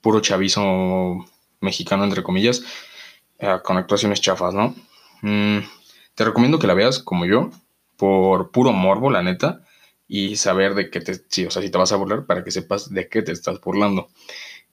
puro 0.00 0.20
chavizo 0.20 1.26
mexicano, 1.60 2.04
entre 2.04 2.22
comillas, 2.22 2.64
eh, 3.38 3.58
con 3.62 3.76
actuaciones 3.76 4.22
chafas, 4.22 4.54
¿no? 4.54 4.74
Mm, 5.20 5.58
te 6.14 6.24
recomiendo 6.24 6.58
que 6.58 6.66
la 6.66 6.72
veas 6.72 7.00
como 7.00 7.26
yo, 7.26 7.50
por 7.98 8.50
puro 8.50 8.72
morbo, 8.72 9.10
la 9.10 9.22
neta, 9.22 9.60
y 10.08 10.36
saber 10.36 10.74
de 10.74 10.88
qué 10.88 11.02
te, 11.02 11.20
sí, 11.28 11.44
o 11.44 11.50
sea, 11.50 11.60
si 11.60 11.68
te 11.70 11.76
vas 11.76 11.92
a 11.92 11.96
burlar, 11.96 12.24
para 12.24 12.44
que 12.44 12.50
sepas 12.50 12.88
de 12.88 13.10
qué 13.10 13.20
te 13.20 13.32
estás 13.32 13.60
burlando. 13.60 14.08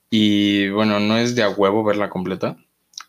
Y 0.10 0.70
bueno, 0.70 1.02
no 1.02 1.18
es 1.18 1.36
de 1.36 1.44
a 1.44 1.50
huevo 1.50 1.84
verla 1.84 2.10
completa, 2.10 2.56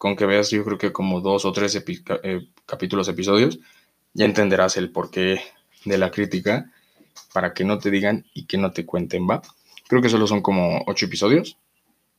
con 0.00 0.16
que 0.16 0.24
veas 0.24 0.48
yo 0.48 0.64
creo 0.64 0.78
que 0.78 0.92
como 0.92 1.20
dos 1.20 1.44
o 1.44 1.52
tres 1.52 1.76
eh, 1.76 2.48
capítulos, 2.64 3.06
episodios, 3.08 3.58
ya 4.14 4.24
entenderás 4.24 4.78
el 4.78 4.90
porqué 4.90 5.42
de 5.84 5.98
la 5.98 6.10
crítica 6.10 6.72
para 7.34 7.52
que 7.52 7.64
no 7.64 7.76
te 7.76 7.90
digan 7.90 8.24
y 8.32 8.46
que 8.46 8.56
no 8.56 8.70
te 8.72 8.86
cuenten, 8.86 9.28
¿va? 9.28 9.42
Creo 9.88 10.00
que 10.00 10.08
solo 10.08 10.26
son 10.26 10.40
como 10.40 10.82
ocho 10.86 11.04
episodios 11.04 11.58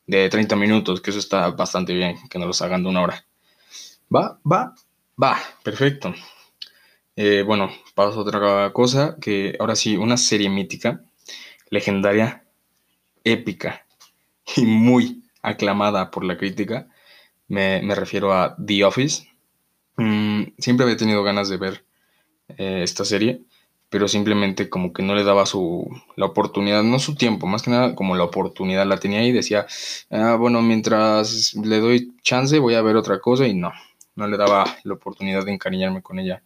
de 0.06 0.30
30 0.30 0.56
minutos, 0.58 1.02
que 1.02 1.10
eso 1.10 1.18
está 1.18 1.50
bastante 1.50 1.96
bien, 1.96 2.18
que 2.30 2.38
no 2.38 2.46
los 2.46 2.62
hagan 2.62 2.84
de 2.84 2.90
una 2.90 3.02
hora. 3.02 3.26
Va, 4.16 4.40
va, 4.46 4.76
va, 5.22 5.40
perfecto. 5.64 6.14
Eh, 7.16 7.42
bueno, 7.42 7.72
paso 7.96 8.20
a 8.20 8.22
otra 8.22 8.72
cosa, 8.74 9.18
que 9.20 9.56
ahora 9.60 9.76
sí, 9.76 9.98
una 9.98 10.18
serie 10.18 10.52
mítica, 10.52 11.02
legendaria, 11.72 12.44
épica 13.24 13.88
y 14.56 14.66
muy 14.66 15.24
aclamada 15.42 16.12
por 16.12 16.24
la 16.24 16.38
crítica. 16.38 16.88
Me, 17.52 17.96
refiero 17.96 18.32
a 18.32 18.56
The 18.56 18.86
Office. 18.86 19.28
Mm, 19.98 20.54
siempre 20.58 20.86
había 20.86 20.96
tenido 20.96 21.22
ganas 21.22 21.50
de 21.50 21.58
ver 21.58 21.84
eh, 22.58 22.80
esta 22.82 23.04
serie, 23.04 23.42
pero 23.90 24.08
simplemente 24.08 24.70
como 24.70 24.94
que 24.94 25.04
no 25.04 25.16
le 25.16 25.26
daba 25.26 25.46
su, 25.46 25.86
la 26.16 26.28
oportunidad, 26.28 26.82
no 26.82 26.98
su 26.98 27.16
tiempo, 27.16 27.48
más 27.48 27.62
que 27.62 27.72
nada 27.72 27.94
como 27.94 28.16
la 28.16 28.24
oportunidad 28.24 28.86
la 28.86 29.02
tenía 29.02 29.22
y 29.26 29.34
decía, 29.34 29.68
ah, 30.12 30.38
bueno, 30.40 30.62
mientras 30.62 31.54
le 31.56 31.82
doy 31.82 32.14
chance 32.22 32.58
voy 32.58 32.76
a 32.76 32.82
ver 32.82 32.96
otra 32.96 33.20
cosa 33.20 33.46
y 33.46 33.54
no, 33.54 33.74
no 34.16 34.28
le 34.28 34.38
daba 34.38 34.64
la 34.86 34.94
oportunidad 34.94 35.44
de 35.44 35.52
encariñarme 35.52 36.02
con 36.02 36.20
ella. 36.20 36.42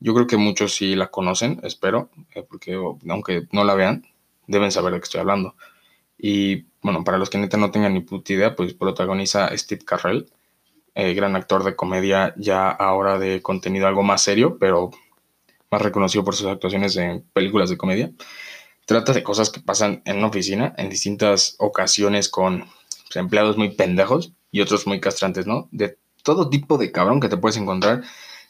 Yo 0.00 0.12
creo 0.12 0.26
que 0.26 0.38
muchos 0.38 0.74
sí 0.74 0.96
la 0.96 1.06
conocen, 1.06 1.60
espero, 1.62 2.10
eh, 2.34 2.42
porque 2.42 2.74
aunque 3.08 3.46
no 3.52 3.62
la 3.62 3.76
vean, 3.76 4.08
deben 4.48 4.72
saber 4.72 4.92
de 4.92 4.98
qué 4.98 5.04
estoy 5.04 5.20
hablando. 5.20 5.54
Y 6.24 6.66
bueno, 6.82 7.02
para 7.02 7.18
los 7.18 7.30
que 7.30 7.36
neta 7.36 7.56
no 7.56 7.72
tengan 7.72 7.94
ni 7.94 8.00
puta 8.00 8.32
idea, 8.32 8.54
pues 8.54 8.74
protagoniza 8.74 9.54
Steve 9.58 9.84
Carrell, 9.84 10.30
eh, 10.94 11.14
gran 11.14 11.34
actor 11.34 11.64
de 11.64 11.74
comedia, 11.74 12.32
ya 12.36 12.70
ahora 12.70 13.18
de 13.18 13.42
contenido 13.42 13.88
algo 13.88 14.04
más 14.04 14.22
serio, 14.22 14.56
pero 14.60 14.92
más 15.68 15.82
reconocido 15.82 16.24
por 16.24 16.36
sus 16.36 16.46
actuaciones 16.46 16.96
en 16.96 17.22
películas 17.32 17.70
de 17.70 17.76
comedia. 17.76 18.12
Trata 18.86 19.12
de 19.12 19.24
cosas 19.24 19.50
que 19.50 19.60
pasan 19.60 20.00
en 20.04 20.18
una 20.18 20.28
oficina 20.28 20.74
en 20.78 20.90
distintas 20.90 21.56
ocasiones 21.58 22.28
con 22.28 22.66
pues, 23.04 23.16
empleados 23.16 23.56
muy 23.56 23.70
pendejos 23.70 24.32
y 24.52 24.60
otros 24.60 24.86
muy 24.86 25.00
castrantes, 25.00 25.48
¿no? 25.48 25.68
De 25.72 25.98
todo 26.22 26.48
tipo 26.50 26.78
de 26.78 26.92
cabrón 26.92 27.18
que 27.18 27.28
te 27.28 27.36
puedes 27.36 27.56
encontrar 27.56 28.04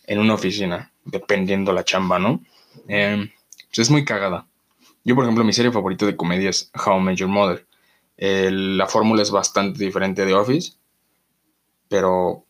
en 0.07 0.19
una 0.19 0.35
oficina, 0.35 0.93
dependiendo 1.07 1.73
la 1.73 1.85
chamba, 1.85 2.19
¿no? 2.19 2.43
Em, 2.87 3.31
pues 3.69 3.79
es 3.79 3.91
muy 3.91 4.05
cagada. 4.05 4.47
Yo, 5.05 5.15
por 5.15 5.25
ejemplo, 5.25 5.45
mi 5.45 5.53
serie 5.53 5.73
favorita 5.73 6.07
de 6.07 6.17
comedia 6.17 6.51
es 6.51 6.71
How 6.75 6.99
I 6.99 7.03
Met 7.03 7.17
Your 7.17 7.29
Mother. 7.29 7.67
la 8.17 8.87
fórmula 8.87 9.23
es 9.23 9.31
bastante 9.31 9.85
diferente 9.85 10.25
de 10.25 10.35
Office, 10.35 10.75
pero 11.89 12.47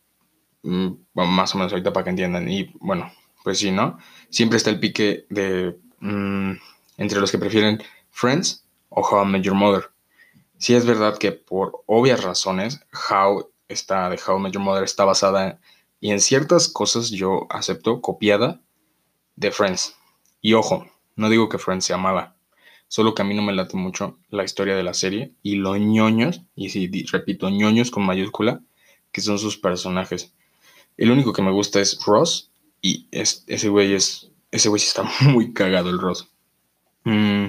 mm, 0.61 0.89
más 1.13 1.55
o 1.55 1.57
menos 1.57 1.73
ahorita 1.73 1.91
para 1.91 2.03
que 2.03 2.09
entiendan. 2.11 2.49
Y 2.49 2.71
bueno, 2.79 3.11
pues 3.43 3.59
sí, 3.59 3.71
¿no? 3.71 3.97
Siempre 4.29 4.57
está 4.57 4.69
el 4.69 4.79
pique 4.79 5.25
de 5.29 5.77
mm, 5.99 6.51
entre 6.97 7.19
los 7.19 7.31
que 7.31 7.39
prefieren 7.39 7.81
Friends 8.11 8.65
o 8.89 9.01
How 9.01 9.25
I 9.25 9.31
Met 9.31 9.43
Your 9.43 9.55
Mother. 9.55 9.89
Sí 10.57 10.75
es 10.75 10.85
verdad 10.85 11.17
que 11.17 11.31
por 11.31 11.83
obvias 11.87 12.23
razones, 12.23 12.85
How 13.09 13.49
está 13.67 14.09
de 14.09 14.19
How 14.25 14.37
I 14.37 14.41
Met 14.41 14.57
Mother 14.57 14.83
está 14.83 15.05
basada 15.05 15.59
y 15.99 16.11
en 16.11 16.19
ciertas 16.19 16.67
cosas 16.67 17.09
yo 17.09 17.47
acepto 17.49 18.01
copiada 18.01 18.61
de 19.35 19.51
Friends. 19.51 19.95
Y 20.41 20.53
ojo, 20.53 20.85
no 21.15 21.29
digo 21.29 21.49
que 21.49 21.57
Friends 21.57 21.85
sea 21.85 21.97
mala, 21.97 22.32
solo 22.93 23.15
que 23.15 23.23
a 23.23 23.25
mí 23.25 23.33
no 23.33 23.41
me 23.41 23.53
late 23.53 23.75
mucho 23.75 24.19
la 24.29 24.43
historia 24.43 24.75
de 24.75 24.83
la 24.83 24.93
serie 24.93 25.33
y 25.41 25.55
lo 25.55 25.75
ñoños, 25.75 26.43
y 26.55 26.69
si 26.69 26.87
repito, 27.11 27.49
ñoños 27.49 27.89
con 27.89 28.05
mayúscula, 28.05 28.61
que 29.11 29.19
son 29.19 29.39
sus 29.39 29.57
personajes. 29.57 30.31
El 30.95 31.09
único 31.09 31.33
que 31.33 31.41
me 31.41 31.49
gusta 31.49 31.81
es 31.81 31.97
Ross 32.05 32.51
y 32.83 33.07
ese 33.09 33.69
güey 33.69 33.95
es, 33.95 34.29
ese 34.51 34.69
güey 34.69 34.79
está 34.79 35.09
muy 35.21 35.53
cagado 35.53 35.89
el 35.89 35.97
Ross. 35.97 36.29
Mm, 37.03 37.47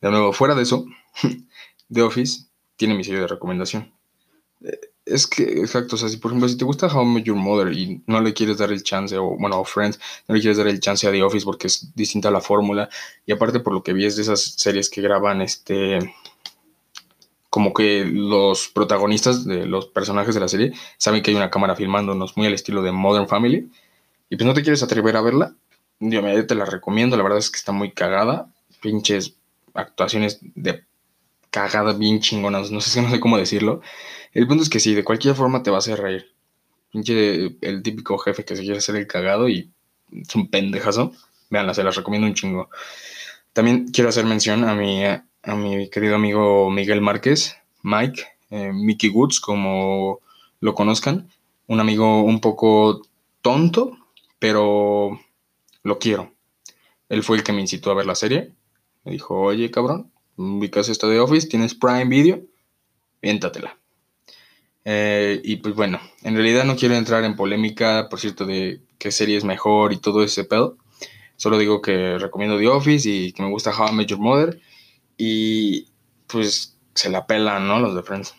de 0.00 0.10
nuevo, 0.10 0.32
fuera 0.32 0.56
de 0.56 0.62
eso, 0.62 0.84
The 1.92 2.02
Office 2.02 2.46
tiene 2.74 2.94
mi 2.94 3.04
serie 3.04 3.20
de 3.20 3.28
recomendación. 3.28 3.92
Es 5.06 5.26
que, 5.26 5.42
exacto, 5.60 5.96
o 5.96 5.98
sea, 5.98 6.08
si 6.08 6.16
por 6.16 6.30
ejemplo, 6.30 6.48
si 6.48 6.56
te 6.56 6.64
gusta 6.64 6.86
How 6.86 7.02
I 7.02 7.06
Met 7.06 7.24
Your 7.24 7.36
Mother 7.36 7.72
y 7.74 8.02
no 8.06 8.22
le 8.22 8.32
quieres 8.32 8.56
dar 8.56 8.72
el 8.72 8.82
chance, 8.82 9.18
o 9.18 9.36
bueno, 9.36 9.60
o 9.60 9.64
Friends, 9.64 10.00
no 10.26 10.34
le 10.34 10.40
quieres 10.40 10.56
dar 10.56 10.66
el 10.66 10.80
chance 10.80 11.06
a 11.06 11.12
The 11.12 11.22
Office 11.22 11.44
porque 11.44 11.66
es 11.66 11.94
distinta 11.94 12.30
la 12.30 12.40
fórmula, 12.40 12.88
y 13.26 13.32
aparte 13.32 13.60
por 13.60 13.74
lo 13.74 13.82
que 13.82 13.92
vi 13.92 14.06
es 14.06 14.16
de 14.16 14.22
esas 14.22 14.40
series 14.40 14.88
que 14.88 15.02
graban, 15.02 15.42
este, 15.42 15.98
como 17.50 17.74
que 17.74 18.06
los 18.06 18.68
protagonistas 18.68 19.44
de 19.44 19.66
los 19.66 19.86
personajes 19.88 20.34
de 20.34 20.40
la 20.40 20.48
serie 20.48 20.72
saben 20.96 21.22
que 21.22 21.32
hay 21.32 21.36
una 21.36 21.50
cámara 21.50 21.76
filmándonos 21.76 22.38
muy 22.38 22.46
al 22.46 22.54
estilo 22.54 22.82
de 22.82 22.92
Modern 22.92 23.28
Family, 23.28 23.70
y 24.30 24.36
pues 24.36 24.46
no 24.46 24.54
te 24.54 24.62
quieres 24.62 24.82
atrever 24.82 25.18
a 25.18 25.20
verla, 25.20 25.54
yo 26.00 26.46
te 26.46 26.54
la 26.54 26.64
recomiendo, 26.64 27.18
la 27.18 27.22
verdad 27.22 27.40
es 27.40 27.50
que 27.50 27.58
está 27.58 27.72
muy 27.72 27.92
cagada, 27.92 28.48
pinches 28.80 29.34
actuaciones 29.74 30.38
de 30.54 30.82
cagada 31.54 31.92
bien 31.92 32.18
chingonas, 32.18 32.72
no 32.72 32.80
sé, 32.80 33.00
no 33.00 33.10
sé 33.10 33.20
cómo 33.20 33.38
decirlo. 33.38 33.80
El 34.32 34.48
punto 34.48 34.64
es 34.64 34.68
que 34.68 34.80
sí, 34.80 34.92
de 34.92 35.04
cualquier 35.04 35.36
forma 35.36 35.62
te 35.62 35.70
va 35.70 35.76
a 35.76 35.78
hacer 35.78 36.00
reír. 36.00 36.34
Pinche 36.90 37.56
el 37.60 37.82
típico 37.82 38.18
jefe 38.18 38.44
que 38.44 38.56
se 38.56 38.62
quiere 38.62 38.78
hacer 38.78 38.96
el 38.96 39.06
cagado 39.06 39.48
y 39.48 39.70
es 40.10 40.34
un 40.34 40.50
pendejazo. 40.50 41.12
Veanla, 41.50 41.72
se 41.72 41.84
las 41.84 41.94
recomiendo 41.94 42.26
un 42.26 42.34
chingo. 42.34 42.70
También 43.52 43.86
quiero 43.86 44.10
hacer 44.10 44.24
mención 44.24 44.64
a 44.64 44.74
mi, 44.74 45.04
a 45.04 45.54
mi 45.54 45.88
querido 45.90 46.16
amigo 46.16 46.70
Miguel 46.72 47.00
Márquez, 47.00 47.56
Mike, 47.82 48.24
eh, 48.50 48.72
Mickey 48.72 49.10
Woods, 49.10 49.38
como 49.38 50.18
lo 50.58 50.74
conozcan. 50.74 51.28
Un 51.68 51.78
amigo 51.78 52.24
un 52.24 52.40
poco 52.40 53.02
tonto, 53.42 53.96
pero 54.40 55.20
lo 55.84 55.98
quiero. 56.00 56.32
Él 57.08 57.22
fue 57.22 57.36
el 57.36 57.44
que 57.44 57.52
me 57.52 57.60
incitó 57.60 57.92
a 57.92 57.94
ver 57.94 58.06
la 58.06 58.16
serie. 58.16 58.52
Me 59.04 59.12
dijo, 59.12 59.40
oye, 59.40 59.70
cabrón, 59.70 60.10
ubicas 60.36 60.88
esta 60.88 61.06
de 61.06 61.20
Office, 61.20 61.48
tienes 61.48 61.74
Prime 61.74 62.06
Video, 62.06 62.42
viéntatela. 63.22 63.78
Eh, 64.84 65.40
y 65.42 65.56
pues 65.56 65.74
bueno, 65.74 66.00
en 66.22 66.34
realidad 66.34 66.64
no 66.64 66.76
quiero 66.76 66.94
entrar 66.94 67.24
en 67.24 67.36
polémica, 67.36 68.08
por 68.10 68.20
cierto, 68.20 68.44
de 68.44 68.80
qué 68.98 69.10
serie 69.10 69.36
es 69.36 69.44
mejor 69.44 69.92
y 69.92 69.98
todo 69.98 70.22
ese 70.22 70.44
pedo. 70.44 70.76
Solo 71.36 71.58
digo 71.58 71.80
que 71.80 72.18
recomiendo 72.18 72.58
The 72.58 72.68
Office 72.68 73.08
y 73.08 73.32
que 73.32 73.42
me 73.42 73.50
gusta 73.50 73.72
How 73.76 73.88
I 73.88 73.92
Met 73.92 74.08
Your 74.08 74.20
Mother. 74.20 74.60
Y 75.16 75.88
pues 76.26 76.78
se 76.94 77.10
la 77.10 77.26
pelan, 77.26 77.66
¿no? 77.66 77.80
Los 77.80 77.94
de 77.94 78.02
Friends. 78.02 78.34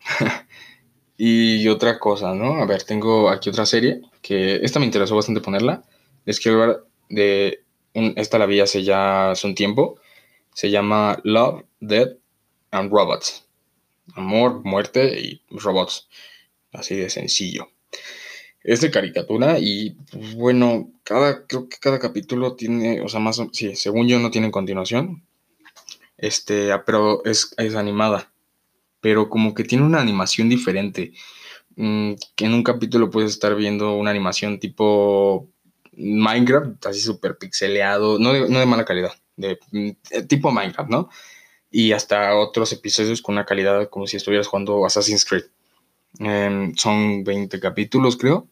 y 1.16 1.66
otra 1.68 1.98
cosa, 1.98 2.34
¿no? 2.34 2.62
A 2.62 2.66
ver, 2.66 2.82
tengo 2.82 3.30
aquí 3.30 3.50
otra 3.50 3.66
serie 3.66 4.02
que 4.20 4.56
esta 4.56 4.78
me 4.78 4.86
interesó 4.86 5.16
bastante 5.16 5.40
ponerla. 5.40 5.82
Les 6.24 6.40
quiero 6.40 6.62
hablar 6.62 6.84
de. 7.08 7.64
esta 7.94 8.38
la 8.38 8.46
vi 8.46 8.60
hace 8.60 8.82
ya 8.82 9.30
hace 9.32 9.46
un 9.46 9.54
tiempo. 9.54 9.98
Se 10.54 10.70
llama 10.70 11.18
Love, 11.24 11.64
Death 11.80 12.18
and 12.70 12.90
Robots. 12.90 13.46
Amor, 14.14 14.62
muerte 14.64 15.20
y 15.20 15.42
robots. 15.50 16.08
Así 16.72 16.96
de 16.96 17.10
sencillo. 17.10 17.68
Es 18.62 18.80
de 18.80 18.90
caricatura 18.90 19.58
y 19.58 19.96
pues, 20.10 20.34
bueno, 20.34 20.90
cada, 21.04 21.46
creo 21.46 21.68
que 21.68 21.78
cada 21.78 21.98
capítulo 21.98 22.54
tiene, 22.54 23.00
o 23.00 23.08
sea, 23.08 23.20
más, 23.20 23.40
sí, 23.52 23.74
según 23.76 24.08
yo 24.08 24.18
no 24.18 24.30
tiene 24.30 24.50
continuación. 24.50 25.24
Este, 26.16 26.72
ah, 26.72 26.84
pero 26.84 27.24
es, 27.24 27.54
es 27.58 27.74
animada. 27.74 28.32
Pero 29.00 29.28
como 29.28 29.54
que 29.54 29.64
tiene 29.64 29.84
una 29.84 30.00
animación 30.00 30.48
diferente. 30.48 31.12
Mm, 31.76 32.14
que 32.36 32.44
en 32.44 32.54
un 32.54 32.62
capítulo 32.62 33.10
puedes 33.10 33.30
estar 33.32 33.54
viendo 33.56 33.96
una 33.96 34.10
animación 34.10 34.60
tipo 34.60 35.48
Minecraft, 35.92 36.86
así 36.86 37.00
súper 37.00 37.38
pixeleado, 37.38 38.18
no 38.18 38.32
de, 38.32 38.48
no 38.48 38.58
de 38.58 38.66
mala 38.66 38.84
calidad, 38.84 39.12
de, 39.42 39.58
mm, 39.70 40.26
tipo 40.26 40.50
Minecraft, 40.50 40.90
¿no? 40.90 41.10
y 41.72 41.92
hasta 41.92 42.36
otros 42.36 42.70
episodios 42.72 43.22
con 43.22 43.34
una 43.34 43.46
calidad 43.46 43.88
como 43.88 44.06
si 44.06 44.18
estuvieras 44.18 44.46
jugando 44.46 44.84
Assassin's 44.84 45.24
Creed. 45.24 45.44
Em, 46.18 46.74
son 46.76 47.24
20 47.24 47.58
capítulos, 47.58 48.16
creo. 48.18 48.46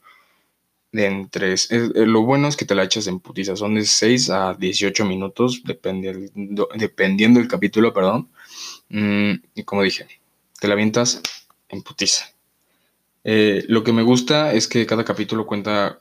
De 0.91 1.07
entre, 1.07 1.55
lo 1.95 2.23
bueno 2.23 2.49
es 2.49 2.57
que 2.57 2.65
te 2.65 2.75
la 2.75 2.83
echas 2.83 3.07
en 3.07 3.21
putiza. 3.21 3.55
Son 3.55 3.75
de 3.75 3.85
6 3.85 4.31
a 4.31 4.55
18 4.55 5.05
minutos, 5.05 5.63
dependiendo, 5.65 6.69
dependiendo 6.75 7.39
del 7.39 7.49
capítulo, 7.49 7.93
perdón. 7.93 8.31
Mm, 8.89 9.35
y 9.55 9.63
como 9.65 9.83
dije, 9.83 10.07
te 10.59 10.67
la 10.67 10.75
avientas 10.75 11.21
en 11.69 11.83
putiza. 11.83 12.25
Eh, 13.23 13.65
lo 13.69 13.85
que 13.85 13.93
me 13.93 14.03
gusta 14.03 14.55
es 14.55 14.67
que 14.67 14.87
cada 14.87 15.05
capítulo 15.05 15.47
cuenta, 15.47 16.01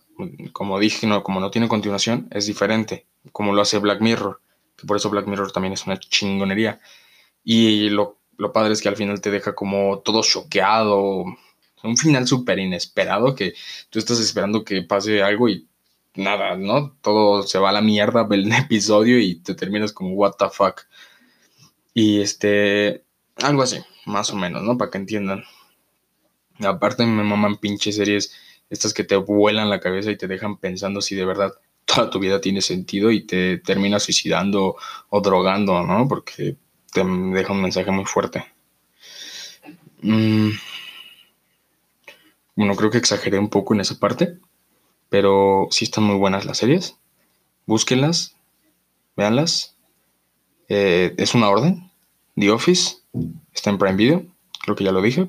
como 0.54 0.80
dije, 0.80 1.06
no, 1.06 1.22
como 1.22 1.42
no 1.42 1.52
tiene 1.52 1.68
continuación, 1.68 2.30
es 2.32 2.48
diferente, 2.48 3.06
como 3.34 3.54
lo 3.54 3.62
hace 3.62 3.78
Black 3.80 4.02
Mirror, 4.02 4.40
que 4.80 4.88
por 4.88 4.98
eso 4.98 5.10
Black 5.10 5.28
Mirror 5.28 5.52
también 5.52 5.74
es 5.74 5.86
una 5.86 6.00
chingonería. 6.00 6.80
Y 7.44 7.90
lo, 7.90 8.18
padre 8.54 8.74
es 8.74 8.82
que 8.82 8.90
al 8.90 8.96
final 8.96 9.22
te 9.22 9.32
deja 9.32 9.56
como 9.56 10.00
todo 10.00 10.22
choqueado. 10.24 11.26
Un 11.84 11.98
final 11.98 12.28
súper 12.28 12.60
inesperado 12.60 13.36
que 13.36 13.54
tú 13.90 14.00
estás 14.00 14.20
esperando 14.20 14.64
que 14.66 14.82
pase 14.82 15.24
algo 15.24 15.50
y 15.50 15.68
nada, 16.16 16.58
¿no? 16.58 16.96
Todo 17.02 17.44
se 17.44 17.60
va 17.60 17.70
a 17.70 17.74
la 17.74 17.82
mierda 17.82 18.28
el 18.32 18.52
episodio 18.54 19.20
y 19.20 19.36
te 19.36 19.56
terminas 19.56 19.94
como, 19.94 20.14
what 20.14 20.34
the 20.38 20.50
fuck. 20.50 20.82
Y 21.94 22.22
este, 22.22 23.04
algo 23.38 23.64
así, 23.64 23.78
más 24.06 24.32
o 24.32 24.36
menos, 24.36 24.64
¿no? 24.64 24.78
Para 24.78 24.92
que 24.92 24.98
entiendan. 24.98 25.44
Aparte 26.60 27.06
me 27.06 27.24
maman 27.24 27.58
pinches 27.58 27.96
series, 27.96 28.36
estas 28.70 28.94
que 28.94 29.04
te 29.04 29.16
vuelan 29.16 29.70
la 29.70 29.80
cabeza 29.80 30.12
y 30.12 30.18
te 30.18 30.28
dejan 30.28 30.58
pensando 30.58 31.02
si 31.02 31.16
de 31.16 31.26
verdad 31.26 31.54
toda 31.96 32.10
tu 32.10 32.20
vida 32.20 32.40
tiene 32.40 32.62
sentido 32.62 33.12
y 33.12 33.26
te 33.26 33.58
terminas 33.58 34.04
suicidando 34.04 34.76
o 35.10 35.22
drogando, 35.22 35.84
¿no? 35.84 36.08
Porque 36.08 36.56
te 36.92 37.04
deja 37.04 37.54
un 37.54 37.62
mensaje 37.62 37.92
muy 37.92 38.06
fuerte. 38.06 38.46
Mm. 40.02 40.50
Bueno, 42.56 42.76
creo 42.76 42.90
que 42.92 42.98
exageré 42.98 43.40
un 43.40 43.50
poco 43.50 43.74
en 43.74 43.82
esa 43.82 44.00
parte, 44.00 44.38
pero 45.10 45.68
sí 45.72 45.86
están 45.86 46.04
muy 46.04 46.18
buenas 46.18 46.46
las 46.46 46.58
series. 46.58 46.98
búsquenlas, 47.66 48.36
véanlas. 49.16 49.76
Eh, 50.68 51.14
es 51.18 51.36
una 51.36 51.50
orden. 51.50 51.90
The 52.36 52.52
Office 52.52 52.98
está 53.54 53.70
en 53.70 53.78
Prime 53.78 53.96
Video, 53.96 54.26
creo 54.62 54.76
que 54.76 54.84
ya 54.84 54.92
lo 54.92 55.02
dije. 55.02 55.28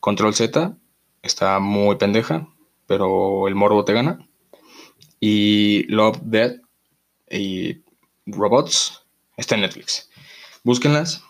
Control 0.00 0.34
Z 0.34 0.76
está 1.22 1.58
muy 1.58 1.96
pendeja, 1.96 2.48
pero 2.86 3.48
el 3.48 3.54
morbo 3.54 3.84
te 3.84 3.92
gana. 3.92 4.25
Y 5.28 5.82
Love, 5.88 6.20
Dead 6.22 6.52
y 7.28 7.82
Robots 8.26 9.02
está 9.36 9.56
en 9.56 9.62
Netflix. 9.62 10.08
Búsquenlas 10.62 11.24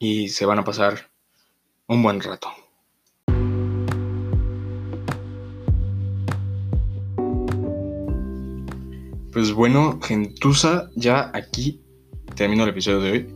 y 0.00 0.30
se 0.30 0.46
van 0.46 0.58
a 0.58 0.64
pasar 0.64 1.08
un 1.86 2.02
buen 2.02 2.20
rato. 2.20 2.50
Pues 9.32 9.52
bueno, 9.52 10.00
gentuza, 10.02 10.90
ya 10.96 11.30
aquí 11.32 11.80
termino 12.34 12.64
el 12.64 12.70
episodio 12.70 12.98
de 13.00 13.10
hoy. 13.12 13.28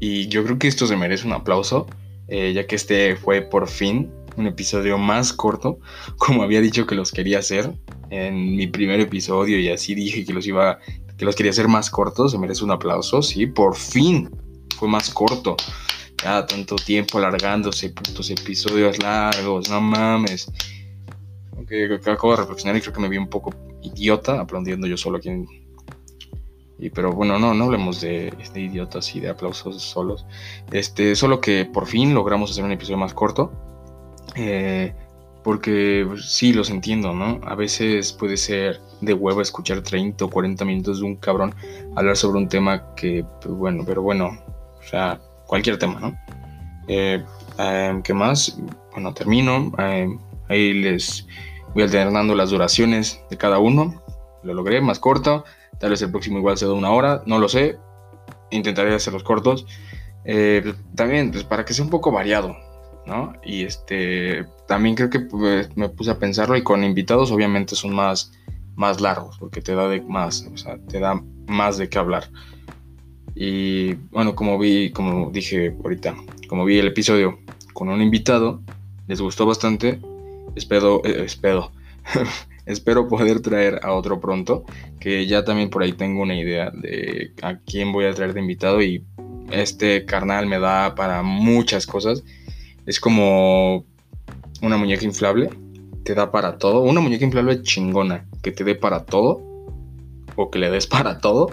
Y 0.00 0.26
yo 0.26 0.42
creo 0.42 0.58
que 0.58 0.66
esto 0.66 0.88
se 0.88 0.96
merece 0.96 1.24
un 1.24 1.34
aplauso, 1.34 1.86
eh, 2.26 2.52
ya 2.52 2.66
que 2.66 2.74
este 2.74 3.14
fue 3.14 3.42
por 3.42 3.68
fin 3.68 4.10
un 4.36 4.48
episodio 4.48 4.98
más 4.98 5.32
corto, 5.32 5.78
como 6.18 6.42
había 6.42 6.60
dicho 6.60 6.84
que 6.84 6.96
los 6.96 7.12
quería 7.12 7.38
hacer 7.38 7.72
en 8.10 8.56
mi 8.56 8.66
primer 8.66 9.00
episodio 9.00 9.58
y 9.58 9.68
así 9.68 9.94
dije 9.94 10.24
que 10.24 10.32
los 10.32 10.46
iba, 10.46 10.78
que 11.16 11.24
los 11.24 11.34
quería 11.34 11.50
hacer 11.50 11.68
más 11.68 11.90
cortos, 11.90 12.32
se 12.32 12.38
merece 12.38 12.64
un 12.64 12.70
aplauso, 12.70 13.22
sí, 13.22 13.46
por 13.46 13.76
fin 13.76 14.30
fue 14.76 14.88
más 14.88 15.10
corto. 15.10 15.56
Ya 16.22 16.46
tanto 16.46 16.76
tiempo 16.76 17.18
alargándose, 17.18 17.90
putos 17.90 18.30
episodios 18.30 19.02
largos, 19.02 19.68
no 19.68 19.80
mames. 19.80 20.50
Aunque 21.54 21.94
acabo 21.94 22.30
de 22.30 22.38
reflexionar 22.38 22.76
y 22.76 22.80
creo 22.80 22.94
que 22.94 23.00
me 23.00 23.08
vi 23.08 23.18
un 23.18 23.28
poco 23.28 23.54
idiota 23.82 24.40
aplaudiendo 24.40 24.86
yo 24.86 24.96
solo 24.96 25.20
y, 26.78 26.90
pero 26.90 27.12
bueno, 27.12 27.38
no, 27.38 27.54
no 27.54 27.64
hablemos 27.64 28.00
de, 28.02 28.34
idiotas 28.54 29.14
y 29.14 29.20
de 29.20 29.30
aplausos 29.30 29.82
solos. 29.82 30.26
Este, 30.72 31.16
solo 31.16 31.40
que 31.40 31.64
por 31.64 31.86
fin 31.86 32.14
logramos 32.14 32.50
hacer 32.50 32.64
un 32.64 32.72
episodio 32.72 32.98
más 32.98 33.14
corto. 33.14 33.50
Eh, 34.34 34.94
porque 35.46 36.04
sí, 36.20 36.52
los 36.52 36.70
entiendo, 36.70 37.14
¿no? 37.14 37.40
A 37.44 37.54
veces 37.54 38.12
puede 38.12 38.36
ser 38.36 38.80
de 39.00 39.14
huevo 39.14 39.40
escuchar 39.40 39.80
30 39.80 40.24
o 40.24 40.28
40 40.28 40.64
minutos 40.64 40.98
de 40.98 41.06
un 41.06 41.14
cabrón 41.14 41.54
hablar 41.94 42.16
sobre 42.16 42.38
un 42.38 42.48
tema 42.48 42.92
que, 42.96 43.24
pues, 43.40 43.54
bueno, 43.54 43.84
pero 43.86 44.02
bueno, 44.02 44.36
o 44.76 44.82
sea, 44.82 45.20
cualquier 45.46 45.78
tema, 45.78 46.00
¿no? 46.00 46.18
Eh, 46.88 47.22
em, 47.58 48.02
¿Qué 48.02 48.12
más? 48.12 48.58
Bueno, 48.90 49.14
termino. 49.14 49.70
Em, 49.78 50.18
ahí 50.48 50.72
les 50.72 51.24
Voy 51.74 51.84
alternando 51.84 52.34
las 52.34 52.50
duraciones 52.50 53.20
de 53.30 53.36
cada 53.36 53.60
uno. 53.60 54.02
Lo 54.42 54.52
logré 54.52 54.80
más 54.80 54.98
corto. 54.98 55.44
Tal 55.78 55.90
vez 55.90 56.02
el 56.02 56.10
próximo 56.10 56.38
igual 56.38 56.58
sea 56.58 56.66
de 56.66 56.74
una 56.74 56.90
hora. 56.90 57.22
No 57.24 57.38
lo 57.38 57.48
sé. 57.48 57.78
Intentaré 58.50 58.92
hacerlos 58.94 59.22
cortos. 59.22 59.64
Eh, 60.24 60.74
también, 60.96 61.30
pues 61.30 61.44
para 61.44 61.64
que 61.64 61.72
sea 61.72 61.84
un 61.84 61.90
poco 61.90 62.10
variado. 62.10 62.56
¿No? 63.06 63.34
Y 63.44 63.64
este, 63.64 64.46
también 64.66 64.94
creo 64.94 65.10
que 65.10 65.20
pues, 65.20 65.74
me 65.76 65.88
puse 65.88 66.10
a 66.10 66.18
pensarlo 66.18 66.56
y 66.56 66.62
con 66.62 66.84
invitados 66.84 67.30
obviamente 67.30 67.76
son 67.76 67.94
más, 67.94 68.32
más 68.74 69.00
largos 69.00 69.38
porque 69.38 69.60
te 69.60 69.74
da 69.74 69.88
más, 70.06 70.46
te 70.88 71.00
da 71.00 71.22
más 71.46 71.78
de 71.78 71.88
qué 71.88 71.98
hablar. 71.98 72.30
Y 73.34 73.94
bueno, 74.10 74.34
como 74.34 74.58
vi, 74.58 74.90
como 74.90 75.30
dije 75.30 75.76
ahorita, 75.84 76.16
como 76.48 76.64
vi 76.64 76.78
el 76.78 76.86
episodio 76.86 77.38
con 77.74 77.88
un 77.88 78.00
invitado, 78.00 78.62
les 79.06 79.20
gustó 79.20 79.46
bastante 79.46 80.00
espero, 80.56 81.02
eh, 81.04 81.22
espero, 81.24 81.70
espero 82.66 83.08
poder 83.08 83.40
traer 83.40 83.80
a 83.82 83.92
otro 83.92 84.18
pronto, 84.18 84.64
que 84.98 85.26
ya 85.26 85.44
también 85.44 85.70
por 85.70 85.82
ahí 85.82 85.92
tengo 85.92 86.22
una 86.22 86.36
idea 86.36 86.70
de 86.70 87.32
a 87.42 87.58
quién 87.58 87.92
voy 87.92 88.06
a 88.06 88.14
traer 88.14 88.34
de 88.34 88.40
invitado 88.40 88.82
y 88.82 89.04
este 89.50 90.04
carnal 90.04 90.46
me 90.46 90.58
da 90.58 90.96
para 90.96 91.22
muchas 91.22 91.86
cosas. 91.86 92.24
Es 92.86 93.00
como 93.00 93.84
una 94.62 94.76
muñeca 94.76 95.04
inflable, 95.04 95.50
te 96.04 96.14
da 96.14 96.30
para 96.30 96.58
todo. 96.58 96.80
Una 96.82 97.00
muñeca 97.00 97.24
inflable 97.24 97.62
chingona, 97.62 98.26
que 98.42 98.52
te 98.52 98.64
dé 98.64 98.74
para 98.74 99.04
todo, 99.04 99.42
o 100.36 100.50
que 100.50 100.58
le 100.58 100.70
des 100.70 100.86
para 100.86 101.18
todo, 101.18 101.50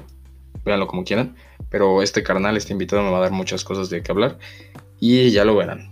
véanlo 0.64 0.88
como 0.88 1.04
quieran. 1.04 1.36
Pero 1.70 2.02
este 2.04 2.24
carnal, 2.24 2.56
este 2.56 2.74
invitado 2.74 3.02
me 3.02 3.10
va 3.10 3.18
a 3.18 3.22
dar 3.22 3.32
muchas 3.32 3.64
cosas 3.64 3.90
de 3.90 4.04
qué 4.04 4.12
hablar 4.12 4.38
y 5.00 5.32
ya 5.32 5.44
lo 5.44 5.56
verán. 5.56 5.92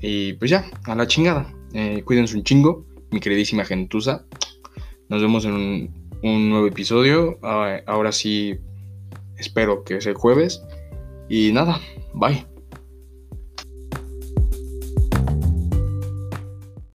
Y 0.00 0.34
pues 0.34 0.50
ya, 0.50 0.66
a 0.84 0.94
la 0.94 1.06
chingada. 1.06 1.50
Eh, 1.72 2.02
cuídense 2.04 2.36
un 2.36 2.42
chingo, 2.42 2.84
mi 3.10 3.20
queridísima 3.20 3.64
gentuza. 3.64 4.24
Nos 5.08 5.22
vemos 5.22 5.44
en 5.44 5.90
un, 6.22 6.50
nuevo 6.50 6.66
episodio. 6.66 7.38
Ah, 7.42 7.80
ahora 7.86 8.12
sí, 8.12 8.58
espero 9.38 9.84
que 9.84 10.00
sea 10.00 10.12
el 10.12 10.18
jueves. 10.18 10.62
Y 11.28 11.52
nada, 11.52 11.80
bye. 12.12 12.49